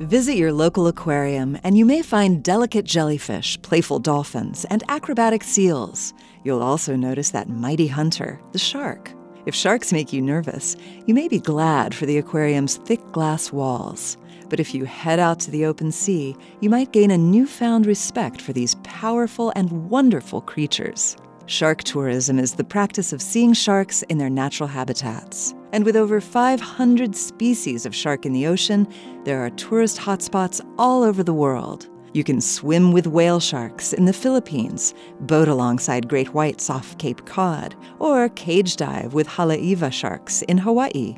[0.00, 6.12] Visit your local aquarium and you may find delicate jellyfish, playful dolphins, and acrobatic seals.
[6.44, 9.10] You'll also notice that mighty hunter, the shark.
[9.46, 14.18] If sharks make you nervous, you may be glad for the aquarium's thick glass walls.
[14.50, 18.42] But if you head out to the open sea, you might gain a newfound respect
[18.42, 21.16] for these powerful and wonderful creatures.
[21.48, 25.54] Shark tourism is the practice of seeing sharks in their natural habitats.
[25.72, 28.88] And with over 500 species of shark in the ocean,
[29.24, 31.88] there are tourist hotspots all over the world.
[32.14, 37.24] You can swim with whale sharks in the Philippines, boat alongside great whites off Cape
[37.26, 41.16] Cod, or cage dive with haleiwa sharks in Hawaii.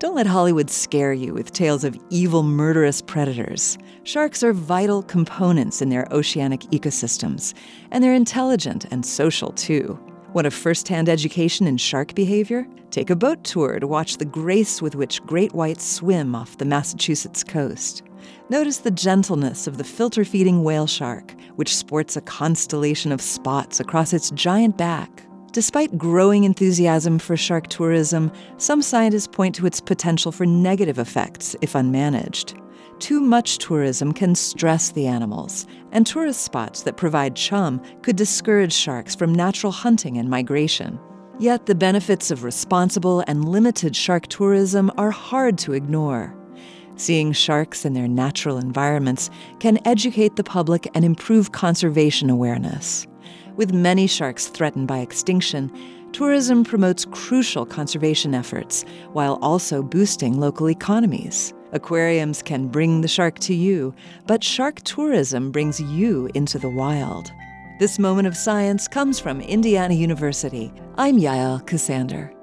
[0.00, 3.76] Don't let Hollywood scare you with tales of evil, murderous predators.
[4.04, 7.52] Sharks are vital components in their oceanic ecosystems,
[7.90, 10.00] and they're intelligent and social too.
[10.32, 12.66] Want a first hand education in shark behavior?
[12.90, 16.64] Take a boat tour to watch the grace with which great whites swim off the
[16.64, 18.02] Massachusetts coast.
[18.48, 23.80] Notice the gentleness of the filter feeding whale shark, which sports a constellation of spots
[23.80, 25.26] across its giant back.
[25.52, 31.56] Despite growing enthusiasm for shark tourism, some scientists point to its potential for negative effects
[31.60, 32.56] if unmanaged.
[33.00, 38.72] Too much tourism can stress the animals, and tourist spots that provide chum could discourage
[38.72, 41.00] sharks from natural hunting and migration.
[41.40, 46.32] Yet the benefits of responsible and limited shark tourism are hard to ignore.
[46.94, 53.06] Seeing sharks in their natural environments can educate the public and improve conservation awareness.
[53.56, 55.70] With many sharks threatened by extinction,
[56.12, 61.52] tourism promotes crucial conservation efforts while also boosting local economies.
[61.72, 63.94] Aquariums can bring the shark to you,
[64.26, 67.30] but shark tourism brings you into the wild.
[67.78, 70.72] This moment of science comes from Indiana University.
[70.96, 72.39] I'm Yael Ksander.